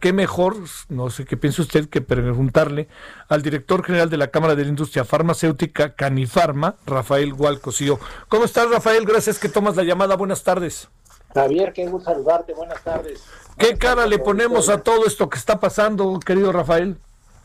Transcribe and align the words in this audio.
Qué 0.00 0.12
mejor, 0.12 0.56
no 0.88 1.10
sé 1.10 1.24
qué 1.24 1.36
piensa 1.36 1.62
usted, 1.62 1.88
que 1.88 2.00
preguntarle 2.00 2.88
al 3.28 3.42
director 3.42 3.84
general 3.84 4.10
de 4.10 4.16
la 4.16 4.28
Cámara 4.28 4.56
de 4.56 4.64
la 4.64 4.70
Industria 4.70 5.04
Farmacéutica, 5.04 5.94
Canifarma, 5.94 6.74
Rafael 6.86 7.32
Gualcosío. 7.34 8.00
¿Cómo 8.28 8.44
estás, 8.44 8.68
Rafael? 8.70 9.04
Gracias 9.04 9.38
que 9.38 9.48
tomas 9.48 9.76
la 9.76 9.84
llamada. 9.84 10.16
Buenas 10.16 10.42
tardes. 10.42 10.88
Javier, 11.34 11.72
qué 11.72 11.86
gusto 11.86 12.10
saludarte. 12.10 12.54
Buenas 12.54 12.82
tardes. 12.82 13.22
¿Qué 13.56 13.76
cara 13.76 14.06
le 14.06 14.18
ponemos 14.18 14.68
a 14.68 14.82
todo 14.82 15.06
esto 15.06 15.28
que 15.28 15.38
está 15.38 15.60
pasando, 15.60 16.18
querido 16.18 16.50
Rafael? 16.50 16.96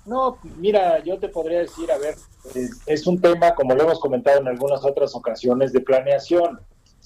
No, 0.06 0.38
mira, 0.58 1.04
yo 1.04 1.20
te 1.20 1.30
podría 1.30 1.60
decir, 1.60 1.92
a 1.92 1.98
ver, 1.98 2.16
es 2.86 3.08
un 3.08 3.20
tema, 3.20 3.54
como 3.56 3.76
lo 3.76 3.84
hemos 3.84 4.00
comentado 4.00 4.40
en 4.40 4.48
algunas 4.48 4.84
otras 4.86 5.14
ocasiones, 5.16 5.74
de 5.74 5.82
planeación 5.82 6.60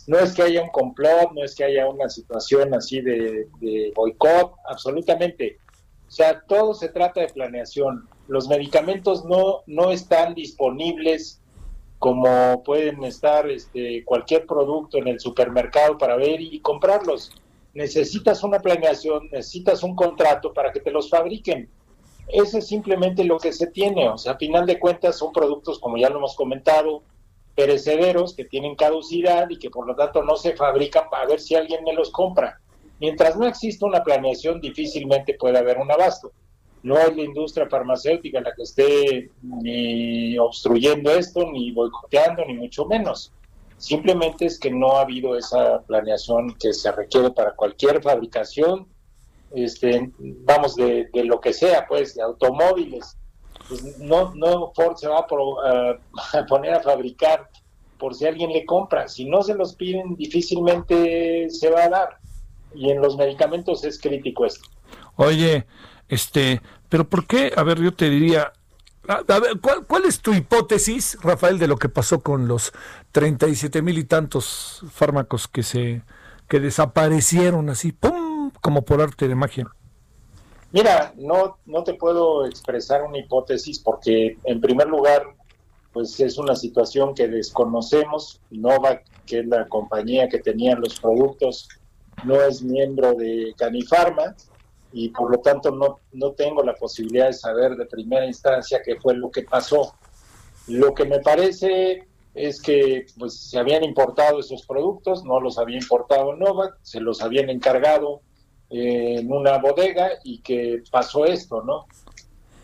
no 0.10 0.18
es 0.18 0.34
que 0.34 0.42
haya 0.42 0.64
un 0.64 0.70
complot, 0.70 1.34
no 1.34 1.44
es 1.44 1.54
que 1.54 1.66
haya 1.66 1.88
una 1.88 2.10
situación 2.10 2.74
así 2.74 3.00
de, 3.00 3.46
boicot, 3.96 4.56
absolutamente. 4.68 5.60
O 6.08 6.10
sea, 6.10 6.42
todo 6.48 6.74
se 6.74 6.90
trata 6.90 7.22
de 7.22 7.28
planeación. 7.28 8.10
Los 8.28 8.48
medicamentos 8.48 9.24
no, 9.26 9.60
no 9.68 9.92
están 9.92 10.34
disponibles 10.34 11.40
como 12.00 12.64
pueden 12.64 13.04
estar 13.04 13.48
este, 13.52 14.04
cualquier 14.04 14.48
producto 14.48 14.98
en 14.98 15.10
el 15.10 15.20
supermercado 15.20 16.00
para 16.00 16.16
ver 16.16 16.42
y 16.42 16.60
comprarlos. 16.60 17.32
Necesitas 17.76 18.44
una 18.44 18.58
planeación, 18.62 19.30
necesitas 19.32 19.84
un 19.84 19.96
contrato 19.96 20.56
para 20.56 20.72
que 20.72 20.80
te 20.80 20.90
los 20.90 21.08
fabriquen. 21.08 21.70
Eso 22.30 22.58
es 22.58 22.68
simplemente 22.68 23.24
lo 23.26 23.38
que 23.38 23.54
se 23.54 23.68
tiene. 23.68 24.10
O 24.10 24.18
sea, 24.18 24.32
a 24.32 24.38
final 24.38 24.66
de 24.66 24.80
cuentas 24.80 25.20
son 25.20 25.32
productos, 25.32 25.78
como 25.78 25.98
ya 25.98 26.10
lo 26.10 26.18
hemos 26.18 26.36
comentado, 26.36 27.04
perecederos 27.56 28.36
que 28.36 28.46
tienen 28.46 28.76
caducidad 28.76 29.50
y 29.50 29.58
que 29.58 29.70
por 29.70 29.86
lo 29.86 29.96
tanto 29.96 30.24
no 30.24 30.36
se 30.36 30.56
fabrican 30.56 31.10
para 31.10 31.28
ver 31.28 31.40
si 31.40 31.56
alguien 31.56 31.84
me 31.84 31.94
los 31.94 32.12
compra. 32.12 32.60
Mientras 33.00 33.38
no 33.38 33.48
exista 33.48 33.86
una 33.86 34.04
planeación, 34.04 34.60
difícilmente 34.60 35.34
puede 35.34 35.58
haber 35.58 35.78
un 35.78 35.92
abasto. 35.92 36.32
No 36.84 36.98
es 36.98 37.16
la 37.16 37.24
industria 37.24 37.68
farmacéutica 37.68 38.42
la 38.42 38.54
que 38.54 38.64
esté 38.64 39.32
ni 39.42 40.38
obstruyendo 40.38 41.12
esto, 41.12 41.50
ni 41.52 41.72
boicoteando, 41.72 42.46
ni 42.46 42.54
mucho 42.54 42.86
menos. 42.86 43.34
Simplemente 43.78 44.46
es 44.46 44.60
que 44.60 44.72
no 44.72 44.98
ha 44.98 45.02
habido 45.02 45.38
esa 45.38 45.82
planeación 45.84 46.56
que 46.56 46.74
se 46.74 46.92
requiere 46.92 47.32
para 47.32 47.56
cualquier 47.56 48.02
fabricación, 48.02 48.88
este, 49.52 50.12
vamos, 50.20 50.76
de, 50.76 51.10
de 51.14 51.24
lo 51.24 51.40
que 51.40 51.54
sea, 51.54 51.86
pues, 51.88 52.16
de 52.16 52.22
automóviles, 52.22 53.18
pues 53.70 54.00
no, 54.00 54.34
no 54.36 54.74
Ford 54.76 54.98
se 54.98 55.08
va 55.08 55.20
a, 56.34 56.46
poner 56.48 56.74
a 56.74 56.82
fabricar 56.82 57.50
por 57.98 58.16
si 58.16 58.26
alguien 58.26 58.52
le 58.52 58.66
compra. 58.66 59.08
Si 59.08 59.26
no 59.26 59.44
se 59.44 59.54
los 59.54 59.76
piden, 59.76 60.16
difícilmente 60.16 61.50
se 61.50 61.70
va 61.70 61.84
a 61.84 61.90
dar. 61.90 62.18
Y 62.74 62.90
en 62.90 63.02
los 63.02 63.16
medicamentos 63.16 63.84
es 63.84 64.00
crítico 64.00 64.46
esto. 64.46 64.68
Oye, 65.16 65.66
este, 66.08 66.62
pero 66.88 67.08
¿por 67.08 67.28
qué? 67.28 67.52
A 67.56 67.64
ver, 67.64 67.80
yo 67.80 67.94
te 67.94 68.10
diría, 68.10 68.52
a, 69.08 69.40
ver, 69.40 69.60
¿cuál, 69.62 69.86
¿cuál, 69.86 70.06
es 70.06 70.22
tu 70.22 70.34
hipótesis, 70.34 71.18
Rafael, 71.22 71.60
de 71.60 71.68
lo 71.68 71.78
que 71.78 71.90
pasó 71.90 72.22
con 72.22 72.48
los 72.48 72.72
37 73.12 73.82
mil 73.82 73.98
y 73.98 74.04
tantos 74.04 74.84
fármacos 74.92 75.48
que 75.48 75.64
se 75.64 76.04
que 76.48 76.60
desaparecieron 76.60 77.70
así, 77.70 77.92
pum, 77.92 78.52
como 78.62 78.84
por 78.84 79.02
arte 79.02 79.28
de 79.28 79.36
magia? 79.36 79.68
Mira, 80.72 81.14
no, 81.18 81.58
no 81.66 81.84
te 81.84 81.96
puedo 81.96 82.46
expresar 82.46 83.04
una 83.04 83.18
hipótesis 83.18 83.80
porque, 83.80 84.38
en 84.44 84.62
primer 84.62 84.88
lugar, 84.88 85.24
pues 85.92 86.20
es 86.20 86.38
una 86.38 86.56
situación 86.56 87.16
que 87.16 87.28
desconocemos. 87.28 88.40
Nova, 88.52 89.02
que 89.26 89.40
es 89.40 89.48
la 89.48 89.68
compañía 89.68 90.30
que 90.30 90.40
tenía 90.40 90.76
los 90.76 91.00
productos, 91.00 91.68
no 92.24 92.42
es 92.42 92.62
miembro 92.62 93.16
de 93.16 93.54
Canifarma 93.58 94.36
y 94.92 95.10
por 95.10 95.32
lo 95.32 95.40
tanto 95.40 95.72
no, 95.72 96.00
no 96.14 96.32
tengo 96.32 96.64
la 96.64 96.74
posibilidad 96.76 97.28
de 97.28 97.34
saber 97.34 97.76
de 97.76 97.86
primera 97.86 98.26
instancia 98.26 98.82
qué 98.84 98.96
fue 99.00 99.16
lo 99.16 99.32
que 99.32 99.44
pasó. 99.44 99.94
Lo 100.68 100.94
que 100.94 101.06
me 101.06 101.20
parece 101.20 102.08
es 102.36 102.62
que 102.62 103.06
pues 103.18 103.34
se 103.34 103.58
habían 103.58 103.84
importado 103.84 104.40
esos 104.40 104.66
productos, 104.66 105.24
no 105.24 105.40
los 105.40 105.58
había 105.58 105.78
importado 105.78 106.36
Nova, 106.36 106.76
se 106.82 107.00
los 107.00 107.22
habían 107.22 107.50
encargado 107.50 108.22
en 108.70 109.32
una 109.32 109.58
bodega 109.58 110.12
y 110.24 110.40
que 110.40 110.84
pasó 110.92 111.26
esto, 111.26 111.64
¿no? 111.64 111.88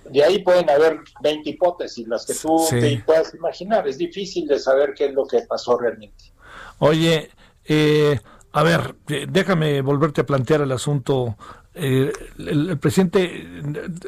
De 0.10 0.24
ahí 0.24 0.44
pueden 0.44 0.70
haber 0.70 1.00
20 1.22 1.50
hipótesis, 1.50 2.08
las 2.08 2.26
que 2.26 2.36
tú 2.36 2.64
te 2.70 3.02
puedas 3.06 3.34
imaginar. 3.34 3.88
Es 3.88 3.98
difícil 3.98 4.48
de 4.48 4.60
saber 4.60 4.94
qué 4.96 5.08
es 5.08 5.14
lo 5.14 5.26
que 5.26 5.42
pasó 5.42 5.78
realmente. 5.78 6.26
Oye, 6.78 7.32
eh, 7.66 8.20
a 8.52 8.64
ver, 8.64 8.96
eh, 9.10 9.26
déjame 9.28 9.82
volverte 9.82 10.22
a 10.22 10.26
plantear 10.26 10.62
el 10.62 10.72
asunto. 10.72 11.36
Eh, 11.74 12.12
el, 12.38 12.78
presidente 12.78 13.48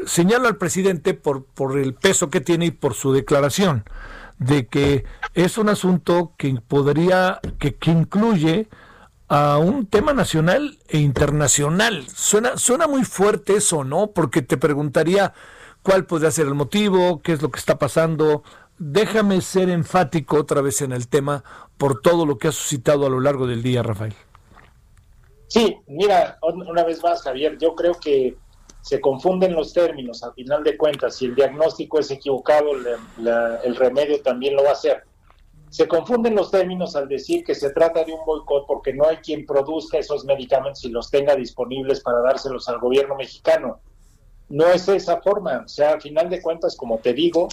señala 0.05 0.49
al 0.49 0.57
presidente 0.57 1.15
por, 1.15 1.45
por 1.45 1.79
el 1.79 1.95
peso 1.95 2.29
que 2.29 2.41
tiene 2.41 2.67
y 2.67 2.71
por 2.71 2.93
su 2.93 3.11
declaración 3.11 3.83
de 4.37 4.67
que 4.67 5.03
es 5.33 5.57
un 5.57 5.69
asunto 5.69 6.33
que 6.37 6.59
podría, 6.65 7.39
que, 7.59 7.75
que 7.75 7.91
incluye 7.91 8.67
a 9.29 9.57
un 9.57 9.88
tema 9.88 10.13
nacional 10.13 10.77
e 10.88 10.99
internacional. 10.99 12.07
Suena, 12.09 12.57
suena 12.57 12.88
muy 12.88 13.03
fuerte 13.03 13.55
eso, 13.55 13.83
¿no? 13.83 14.11
Porque 14.11 14.41
te 14.41 14.57
preguntaría 14.57 15.33
cuál 15.83 16.05
podría 16.05 16.31
ser 16.31 16.47
el 16.47 16.55
motivo, 16.55 17.21
qué 17.21 17.33
es 17.33 17.41
lo 17.41 17.51
que 17.51 17.59
está 17.59 17.77
pasando. 17.77 18.43
Déjame 18.77 19.41
ser 19.41 19.69
enfático 19.69 20.38
otra 20.38 20.61
vez 20.61 20.81
en 20.81 20.91
el 20.91 21.07
tema 21.07 21.43
por 21.77 22.01
todo 22.01 22.25
lo 22.25 22.38
que 22.38 22.49
ha 22.49 22.51
suscitado 22.51 23.05
a 23.05 23.09
lo 23.09 23.19
largo 23.19 23.47
del 23.47 23.63
día, 23.63 23.83
Rafael. 23.83 24.13
Sí, 25.47 25.77
mira, 25.88 26.38
una 26.41 26.83
vez 26.83 27.01
más, 27.01 27.21
Javier, 27.23 27.57
yo 27.57 27.73
creo 27.73 27.94
que 27.94 28.35
se 28.81 29.01
confunden 29.01 29.53
los 29.53 29.73
términos. 29.73 30.23
A 30.23 30.31
final 30.33 30.63
de 30.63 30.77
cuentas, 30.77 31.15
si 31.15 31.25
el 31.25 31.35
diagnóstico 31.35 31.99
es 31.99 32.11
equivocado, 32.11 32.71
el 32.73 33.75
remedio 33.75 34.21
también 34.21 34.55
lo 34.55 34.63
va 34.63 34.71
a 34.71 34.75
ser. 34.75 35.06
Se 35.69 35.88
confunden 35.88 36.35
los 36.35 36.50
términos 36.50 36.95
al 36.95 37.07
decir 37.07 37.44
que 37.44 37.53
se 37.53 37.72
trata 37.72 38.03
de 38.03 38.13
un 38.13 38.25
boicot 38.25 38.66
porque 38.66 38.94
no 38.94 39.05
hay 39.05 39.17
quien 39.17 39.45
produzca 39.45 39.97
esos 39.97 40.23
medicamentos 40.23 40.83
y 40.85 40.89
los 40.89 41.11
tenga 41.11 41.35
disponibles 41.35 42.01
para 42.01 42.22
dárselos 42.22 42.69
al 42.69 42.79
gobierno 42.79 43.16
mexicano. 43.16 43.81
No 44.50 44.67
es 44.67 44.88
esa 44.88 45.22
forma. 45.22 45.63
O 45.66 45.67
sea, 45.67 45.94
a 45.95 46.00
final 46.00 46.29
de 46.29 46.41
cuentas, 46.41 46.75
como 46.77 47.00
te 47.00 47.13
digo, 47.13 47.50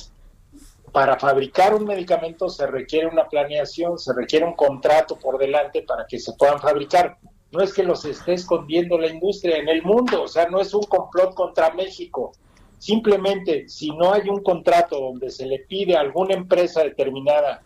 para 0.93 1.19
fabricar 1.19 1.75
un 1.75 1.87
medicamento 1.87 2.49
se 2.49 2.69
requiere 2.69 3.09
una 3.09 3.29
planeación, 3.29 3.99
se 3.99 4.13
requiere 4.13 4.47
un 4.47 4.55
contrato 4.55 5.17
por 5.17 5.39
delante 5.39 5.83
para 5.83 6.07
que 6.07 6.21
se 6.21 6.35
puedan 6.35 6.61
fabricar. 6.61 7.19
No 7.51 7.63
es 7.63 7.75
que 7.75 7.83
los 7.83 8.05
esté 8.05 8.35
escondiendo 8.35 8.97
la 8.97 9.09
industria 9.09 9.57
en 9.57 9.69
el 9.69 9.83
mundo, 9.83 10.23
o 10.23 10.29
sea, 10.29 10.49
no 10.49 10.61
es 10.61 10.73
un 10.73 10.85
complot 10.85 11.35
contra 11.35 11.75
México. 11.75 12.33
Simplemente, 12.79 13.69
si 13.69 13.91
no 13.91 14.13
hay 14.13 14.29
un 14.29 14.43
contrato 14.43 15.01
donde 15.01 15.31
se 15.31 15.47
le 15.47 15.61
pide 15.61 15.97
a 15.97 16.01
alguna 16.01 16.35
empresa 16.35 16.85
determinada 16.85 17.63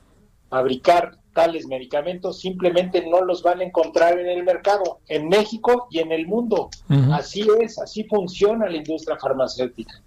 fabricar 0.48 1.18
tales 1.32 1.66
medicamentos, 1.66 2.40
simplemente 2.40 3.06
no 3.06 3.24
los 3.24 3.42
van 3.42 3.60
a 3.60 3.64
encontrar 3.64 4.18
en 4.18 4.26
el 4.26 4.42
mercado, 4.42 5.00
en 5.06 5.28
México 5.28 5.86
y 5.90 6.00
en 6.00 6.10
el 6.10 6.26
mundo. 6.26 6.68
Así 7.12 7.46
es, 7.60 7.78
así 7.78 8.04
funciona 8.04 8.68
la 8.68 8.76
industria 8.76 9.16
farmacéutica. 9.16 10.02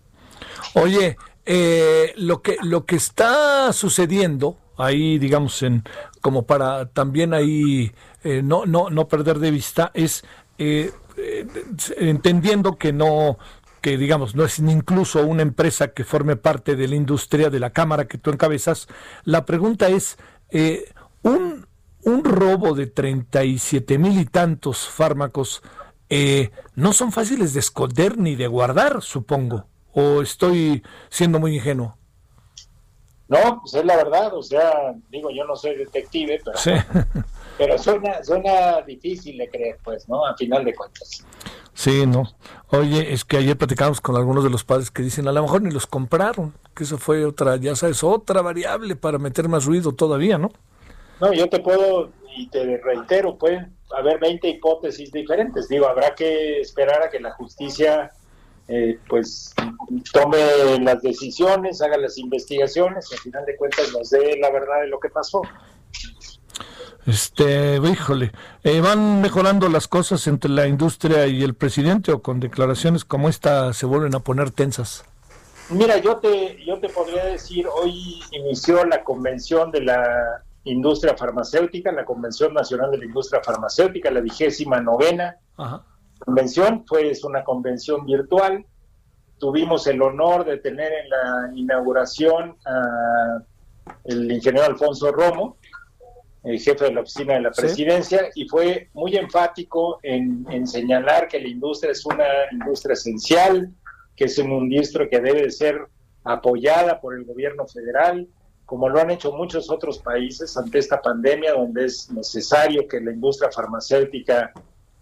Oye, 0.74 1.18
eh, 1.46 2.14
lo 2.18 2.42
que 2.42 2.58
lo 2.62 2.86
que 2.86 2.98
está 2.98 3.72
sucediendo 3.74 4.58
ahí, 4.78 5.20
digamos, 5.20 5.62
en 5.64 5.84
como 6.22 6.46
para 6.46 6.88
también 6.88 7.34
ahí 7.34 7.92
eh, 8.24 8.42
no 8.44 8.66
no 8.66 8.90
no 8.90 9.08
perder 9.08 9.40
de 9.40 9.52
vista 9.52 9.92
es 9.94 10.24
eh, 10.58 10.92
entendiendo 11.98 12.78
que 12.78 12.94
no 12.94 13.38
que 13.82 13.98
digamos 13.98 14.36
no 14.36 14.46
es 14.46 14.60
incluso 14.60 15.26
una 15.26 15.42
empresa 15.42 15.90
que 15.90 16.04
forme 16.04 16.36
parte 16.36 16.76
de 16.76 16.88
la 16.88 16.96
industria 16.96 17.50
de 17.50 17.60
la 17.60 17.72
cámara 17.72 18.08
que 18.08 18.18
tú 18.18 18.30
encabezas, 18.30 18.88
la 19.24 19.46
pregunta 19.46 19.90
es, 19.90 20.18
eh, 20.52 20.92
un, 21.24 21.66
un, 22.04 22.24
robo 22.24 22.74
de 22.74 22.88
37 22.88 23.98
mil 23.98 24.20
y 24.20 24.26
tantos 24.26 24.88
fármacos 24.88 25.62
eh, 26.10 26.52
no 26.76 26.94
son 26.94 27.12
fáciles 27.12 27.54
de 27.54 27.62
esconder 27.62 28.18
ni 28.18 28.36
de 28.36 28.48
guardar, 28.48 29.02
supongo, 29.02 29.66
o 29.94 30.22
estoy 30.22 30.84
siendo 31.10 31.40
muy 31.40 31.56
ingenuo. 31.56 31.98
No, 33.28 33.62
pues 33.62 33.76
es 33.76 33.86
la 33.86 33.96
verdad, 33.96 34.34
o 34.34 34.44
sea, 34.44 34.94
digo, 35.10 35.30
yo 35.32 35.46
no 35.46 35.56
soy 35.56 35.78
detective, 35.78 36.42
pero 36.44 36.58
Pero 37.58 37.78
suena, 37.78 38.24
suena 38.24 38.82
difícil 38.82 39.38
de 39.38 39.48
creer, 39.48 39.78
pues, 39.84 40.10
¿no? 40.10 40.26
A 40.26 40.36
final 40.36 40.66
de 40.66 40.74
cuentas. 40.74 41.24
Sí, 41.82 42.06
no. 42.06 42.26
Oye, 42.70 43.12
es 43.12 43.26
que 43.26 43.38
ayer 43.38 43.58
platicamos 43.58 44.02
con 44.02 44.16
algunos 44.16 44.44
de 44.44 44.52
los 44.52 44.64
padres 44.64 44.92
que 44.92 45.02
dicen, 45.02 45.28
a 45.28 45.32
lo 45.32 45.42
mejor 45.42 45.64
ni 45.64 45.72
los 45.72 45.88
compraron, 45.88 46.54
que 46.76 46.84
eso 46.84 47.00
fue 47.00 47.26
otra, 47.26 47.56
ya 47.56 47.76
sabes, 47.76 48.04
otra 48.04 48.44
variable 48.44 48.96
para 48.96 49.18
meter 49.18 49.50
más 49.50 49.66
ruido 49.66 49.92
todavía, 49.92 50.38
¿no? 50.38 50.52
No, 51.20 51.34
yo 51.34 51.50
te 51.50 51.60
puedo, 51.60 52.12
y 52.38 52.50
te 52.50 52.78
reitero, 52.78 53.36
pueden 53.36 53.76
haber 53.98 54.20
20 54.20 54.48
hipótesis 54.48 55.12
diferentes. 55.12 55.70
Digo, 55.70 55.88
habrá 55.88 56.14
que 56.14 56.60
esperar 56.60 57.02
a 57.02 57.10
que 57.10 57.20
la 57.20 57.32
justicia 57.32 58.12
eh, 58.68 59.00
pues 59.10 59.56
tome 60.14 60.38
las 60.82 61.02
decisiones, 61.02 61.82
haga 61.82 61.98
las 61.98 62.16
investigaciones 62.20 63.10
y 63.10 63.16
al 63.16 63.22
final 63.22 63.46
de 63.46 63.56
cuentas 63.56 63.92
nos 63.92 64.12
dé 64.12 64.38
la 64.40 64.52
verdad 64.52 64.82
de 64.82 64.88
lo 64.88 65.00
que 65.00 65.10
pasó. 65.10 65.42
Este, 67.12 67.76
híjole, 67.76 68.32
eh, 68.64 68.80
¿van 68.80 69.20
mejorando 69.20 69.68
las 69.68 69.90
cosas 69.90 70.28
entre 70.28 70.50
la 70.50 70.66
industria 70.66 71.28
y 71.28 71.44
el 71.44 71.56
presidente 71.56 72.14
o 72.14 72.22
con 72.22 72.40
declaraciones 72.40 73.04
como 73.04 73.28
esta 73.28 73.74
se 73.74 73.86
vuelven 73.86 74.16
a 74.16 74.22
poner 74.22 74.52
tensas? 74.52 75.04
Mira, 75.72 75.98
yo 75.98 76.20
te, 76.20 76.64
yo 76.64 76.80
te 76.80 76.88
podría 76.88 77.26
decir, 77.26 77.68
hoy 77.68 78.22
inició 78.32 78.86
la 78.86 79.04
convención 79.04 79.72
de 79.72 79.82
la 79.82 80.42
industria 80.64 81.18
farmacéutica, 81.18 81.92
la 81.92 82.06
Convención 82.06 82.54
Nacional 82.54 82.92
de 82.92 83.00
la 83.00 83.06
Industria 83.06 83.42
Farmacéutica, 83.44 84.10
la 84.10 84.22
vigésima 84.22 84.80
novena 84.80 85.36
convención, 86.20 86.86
fue 86.88 87.12
una 87.24 87.44
convención 87.44 88.06
virtual. 88.06 88.66
Tuvimos 89.38 89.86
el 89.88 90.02
honor 90.02 90.46
de 90.46 90.60
tener 90.60 90.94
en 90.94 91.10
la 91.10 91.52
inauguración 91.56 92.56
al 92.64 94.32
ingeniero 94.32 94.66
Alfonso 94.66 95.12
Romo, 95.12 95.58
el 96.44 96.60
jefe 96.60 96.86
de 96.86 96.94
la 96.94 97.02
oficina 97.02 97.36
de 97.36 97.42
la 97.42 97.52
presidencia, 97.52 98.30
y 98.36 98.48
fue 98.48 98.90
muy 98.94 99.16
enfático 99.16 100.00
en, 100.02 100.46
en, 100.50 100.68
señalar 100.68 101.28
que 101.28 101.40
la 101.40 101.48
industria 101.48 101.92
es 101.92 102.06
una 102.06 102.26
industria 102.52 102.94
esencial, 102.94 103.72
que 104.16 104.26
es 104.26 104.38
un 104.40 104.52
industria 104.52 105.08
que 105.08 105.20
debe 105.20 105.44
de 105.44 105.52
ser 105.52 105.80
apoyada 106.24 107.00
por 107.00 107.16
el 107.16 107.26
gobierno 107.26 107.68
federal, 107.68 108.28
como 108.66 108.90
lo 108.90 109.00
han 109.00 109.12
hecho 109.12 109.34
muchos 109.34 109.70
otros 109.70 110.00
países 110.00 110.56
ante 110.56 110.80
esta 110.80 111.02
pandemia, 111.02 111.54
donde 111.54 111.86
es 111.86 112.10
necesario 112.12 112.88
que 112.88 113.02
la 113.02 113.12
industria 113.12 113.52
farmacéutica 113.52 114.52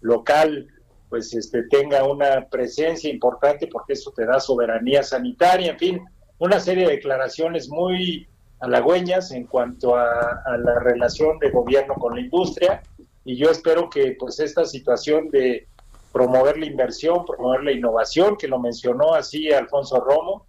local 0.00 0.66
pues 1.08 1.34
este, 1.34 1.64
tenga 1.64 2.04
una 2.04 2.46
presencia 2.48 3.10
importante 3.10 3.66
porque 3.66 3.94
eso 3.94 4.12
te 4.12 4.24
da 4.24 4.40
soberanía 4.40 5.02
sanitaria, 5.02 5.72
en 5.72 5.78
fin, 5.78 6.00
una 6.38 6.60
serie 6.60 6.86
de 6.86 6.92
declaraciones 6.92 7.68
muy 7.68 8.29
halagüeñas 8.60 9.32
en 9.32 9.46
cuanto 9.46 9.96
a, 9.96 10.42
a, 10.44 10.56
la 10.58 10.78
relación 10.80 11.38
de 11.38 11.50
gobierno 11.50 11.94
con 11.94 12.14
la 12.14 12.20
industria 12.20 12.82
y 13.24 13.36
yo 13.36 13.50
espero 13.50 13.90
que 13.90 14.16
pues 14.18 14.40
esta 14.40 14.64
situación 14.64 15.28
de 15.30 15.66
promover 16.12 16.58
la 16.58 16.66
inversión, 16.66 17.24
promover 17.24 17.62
la 17.62 17.72
innovación, 17.72 18.36
que 18.36 18.48
lo 18.48 18.58
mencionó 18.58 19.14
así 19.14 19.52
Alfonso 19.52 20.00
Romo, 20.00 20.46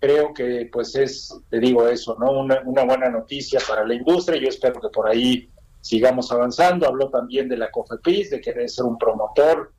creo 0.00 0.32
que 0.32 0.68
pues 0.72 0.94
es, 0.96 1.34
te 1.50 1.60
digo 1.60 1.86
eso, 1.86 2.16
¿no? 2.18 2.40
Una, 2.40 2.84
buena 2.84 3.10
noticia 3.10 3.60
para 3.68 3.86
la 3.86 3.94
industria. 3.94 4.40
Yo 4.40 4.48
espero 4.48 4.80
que 4.80 4.88
por 4.88 5.08
ahí 5.08 5.50
sigamos 5.80 6.32
avanzando. 6.32 6.86
Habló 6.86 7.10
también 7.10 7.48
de 7.48 7.58
la 7.58 7.70
COFEPRIS, 7.70 8.30
de 8.30 8.40
que 8.40 8.52
debe 8.52 8.68
ser 8.68 8.86
un 8.86 8.98
promotor 8.98 9.72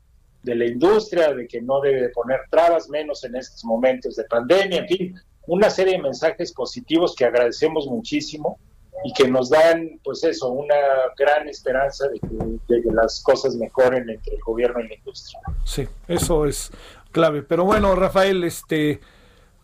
de 0.43 0.55
la 0.55 0.65
industria, 0.65 1.33
de 1.33 1.47
que 1.47 1.61
no 1.61 1.81
debe 1.81 2.09
poner 2.09 2.41
trabas, 2.49 2.89
menos 2.89 3.23
en 3.23 3.35
estos 3.35 3.63
momentos 3.63 4.15
de 4.15 4.23
pandemia, 4.25 4.79
en 4.79 4.87
fin, 4.87 5.15
una 5.47 5.69
serie 5.69 5.93
de 5.93 6.01
mensajes 6.01 6.53
positivos 6.53 7.15
que 7.15 7.25
agradecemos 7.25 7.87
muchísimo 7.87 8.59
y 9.03 9.13
que 9.13 9.27
nos 9.27 9.49
dan, 9.49 9.99
pues 10.03 10.23
eso, 10.23 10.49
una 10.49 10.75
gran 11.17 11.47
esperanza 11.47 12.07
de 12.07 12.19
que, 12.19 12.81
las 12.93 13.21
cosas 13.23 13.55
mejoren 13.55 14.09
entre 14.09 14.35
el 14.35 14.41
gobierno 14.41 14.79
y 14.81 14.89
la 14.89 14.95
industria. 14.95 15.39
Sí, 15.65 15.87
eso 16.07 16.45
es 16.45 16.71
clave. 17.11 17.41
Pero 17.41 17.65
bueno, 17.65 17.95
Rafael, 17.95 18.43
este 18.43 18.99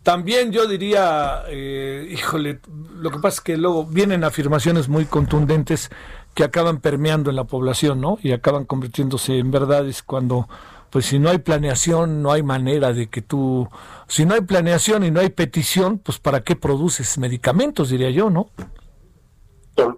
también 0.07 0.53
yo 0.53 0.68
diría, 0.68 1.44
eh, 1.50 2.07
híjole, 2.09 2.62
lo 2.95 3.12
que 3.12 3.18
pasa 3.18 3.35
es 3.35 3.41
que 3.41 3.57
luego 3.57 3.85
vienen 3.85 4.23
afirmaciones 4.23 4.88
muy 4.88 5.03
contundentes 5.03 5.91
que 6.33 6.45
acaban 6.45 6.80
permeando 6.80 7.30
en 7.30 7.35
la 7.35 7.44
población, 7.44 8.00
¿no? 8.00 8.18
Y 8.23 8.31
acaban 8.31 8.63
convirtiéndose 8.63 9.38
en 9.38 9.51
verdades 9.51 10.03
cuando, 10.03 10.47
pues 10.89 11.06
si 11.06 11.19
no 11.19 11.30
hay 11.30 11.39
planeación, 11.39 12.22
no 12.22 12.31
hay 12.31 12.44
manera 12.44 12.94
de 12.94 13.07
que 13.07 13.22
tú, 13.22 13.68
si 14.07 14.25
no 14.25 14.34
hay 14.36 14.42
planeación 14.42 15.04
y 15.04 15.12
no 15.12 15.19
hay 15.19 15.30
petición, 15.30 16.00
pues 16.00 16.19
¿para 16.19 16.44
qué 16.44 16.56
produces 16.56 17.18
medicamentos, 17.18 17.89
diría 17.89 18.10
yo, 18.10 18.30
¿no? 18.30 18.50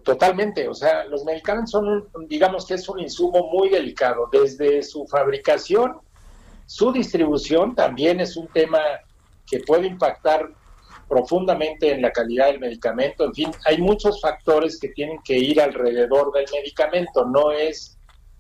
Totalmente, 0.03 0.68
o 0.68 0.74
sea, 0.74 1.06
los 1.06 1.24
medicamentos 1.24 1.71
son, 1.71 2.09
digamos 2.27 2.65
que 2.65 2.74
es 2.74 2.89
un 2.89 3.00
insumo 3.00 3.50
muy 3.51 3.69
delicado, 3.69 4.27
desde 4.31 4.83
su 4.83 5.07
fabricación, 5.07 5.97
su 6.65 6.92
distribución 6.92 7.75
también 7.75 8.19
es 8.19 8.35
un 8.35 8.47
tema 8.47 8.80
que 9.47 9.59
puede 9.62 9.88
impactar 9.88 10.51
profundamente 11.07 11.92
en 11.92 12.01
la 12.01 12.12
calidad 12.12 12.47
del 12.47 12.59
medicamento. 12.59 13.25
En 13.25 13.33
fin, 13.33 13.51
hay 13.65 13.80
muchos 13.80 14.21
factores 14.21 14.80
que 14.80 14.89
tienen 14.89 15.19
que 15.24 15.35
ir 15.35 15.59
alrededor 15.59 16.31
del 16.31 16.45
medicamento. 16.53 17.25
No 17.25 17.51
es 17.51 17.97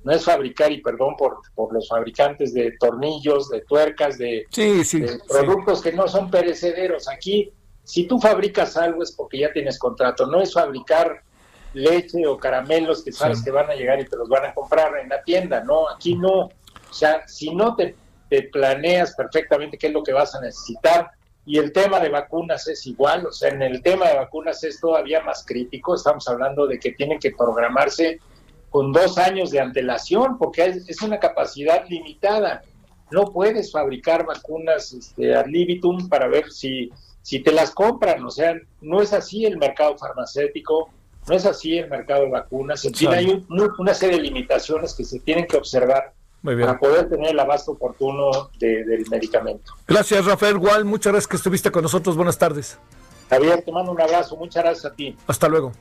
no 0.09 0.15
es 0.15 0.25
fabricar, 0.25 0.71
y 0.71 0.81
perdón 0.81 1.15
por, 1.15 1.37
por 1.53 1.71
los 1.71 1.87
fabricantes 1.87 2.51
de 2.53 2.75
tornillos, 2.79 3.47
de 3.49 3.61
tuercas, 3.61 4.17
de, 4.17 4.47
productos 5.27 5.83
que 5.83 5.91
no 5.91 6.07
son 6.07 6.31
perecederos. 6.31 7.07
Aquí, 7.07 7.53
si 7.83 8.07
tú 8.07 8.19
fabricas 8.19 8.75
algo 8.75 9.03
es 9.03 9.11
porque 9.11 9.37
ya 9.37 9.53
tienes 9.53 9.77
contrato. 9.77 10.25
No 10.25 10.41
es 10.41 10.53
fabricar 10.53 11.21
leche 11.73 12.25
o 12.25 12.39
caramelos 12.39 13.03
que 13.03 13.11
sabes 13.11 13.43
que 13.43 13.51
van 13.51 13.69
a 13.69 13.75
llegar 13.75 13.99
y 13.99 14.05
te 14.05 14.17
los 14.17 14.27
van 14.27 14.45
a 14.45 14.53
comprar 14.55 14.97
en 14.97 15.09
la 15.09 15.21
tienda. 15.23 15.63
No, 15.63 15.87
aquí 15.87 16.15
no. 16.15 16.39
O 16.39 16.93
sea, 16.93 17.27
si 17.27 17.53
no 17.53 17.75
te 17.75 17.95
te 18.29 18.43
planeas 18.43 19.15
perfectamente 19.15 19.77
qué 19.77 19.87
es 19.87 19.93
lo 19.93 20.03
que 20.03 20.13
vas 20.13 20.33
a 20.35 20.41
necesitar. 20.41 21.11
Y 21.45 21.57
el 21.57 21.71
tema 21.71 21.99
de 21.99 22.09
vacunas 22.09 22.67
es 22.67 22.85
igual, 22.85 23.25
o 23.25 23.31
sea, 23.31 23.49
en 23.49 23.61
el 23.63 23.81
tema 23.81 24.07
de 24.07 24.15
vacunas 24.15 24.63
es 24.63 24.79
todavía 24.79 25.21
más 25.21 25.43
crítico, 25.45 25.95
estamos 25.95 26.27
hablando 26.27 26.67
de 26.67 26.79
que 26.79 26.91
tienen 26.91 27.17
que 27.19 27.31
programarse 27.31 28.19
con 28.69 28.91
dos 28.91 29.17
años 29.17 29.51
de 29.51 29.59
antelación, 29.59 30.37
porque 30.37 30.65
es, 30.87 31.01
una 31.01 31.19
capacidad 31.19 31.85
limitada. 31.87 32.61
No 33.11 33.25
puedes 33.25 33.71
fabricar 33.71 34.25
vacunas 34.25 34.93
este, 34.93 35.35
ad 35.35 35.47
libitum 35.47 36.09
para 36.09 36.27
ver 36.27 36.51
si, 36.51 36.91
si 37.21 37.39
te 37.39 37.51
las 37.51 37.71
compran, 37.71 38.23
o 38.23 38.29
sea, 38.29 38.53
no 38.81 39.01
es 39.01 39.13
así 39.13 39.45
el 39.45 39.57
mercado 39.57 39.97
farmacéutico, 39.97 40.89
no 41.27 41.35
es 41.35 41.45
así 41.45 41.77
el 41.77 41.89
mercado 41.89 42.23
de 42.23 42.29
vacunas, 42.29 42.85
en 42.85 42.93
fin, 42.93 43.09
hay 43.09 43.45
una 43.49 43.93
serie 43.93 44.17
de 44.17 44.23
limitaciones 44.23 44.93
que 44.93 45.03
se 45.03 45.19
tienen 45.19 45.47
que 45.47 45.57
observar 45.57 46.13
para 46.41 46.79
poder 46.79 47.09
tener 47.09 47.31
el 47.31 47.39
abasto 47.39 47.71
oportuno 47.71 48.49
del 48.59 49.05
medicamento. 49.09 49.73
Gracias, 49.87 50.25
Rafael 50.25 50.57
Gual. 50.57 50.85
Muchas 50.85 51.13
gracias 51.13 51.27
que 51.27 51.35
estuviste 51.35 51.71
con 51.71 51.83
nosotros. 51.83 52.15
Buenas 52.15 52.37
tardes. 52.37 52.77
Javier, 53.29 53.61
te 53.63 53.71
mando 53.71 53.91
un 53.91 54.01
abrazo. 54.01 54.35
Muchas 54.37 54.63
gracias 54.63 54.85
a 54.91 54.95
ti. 54.95 55.15
Hasta 55.27 55.47
luego. 55.47 55.71